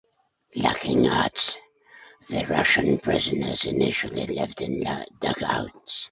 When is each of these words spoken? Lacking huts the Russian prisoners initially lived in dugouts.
Lacking 0.55 1.03
huts 1.05 1.59
the 2.27 2.43
Russian 2.47 2.97
prisoners 2.97 3.65
initially 3.65 4.25
lived 4.25 4.59
in 4.59 4.83
dugouts. 5.19 5.99